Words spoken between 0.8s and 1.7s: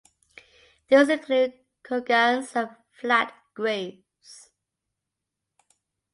These include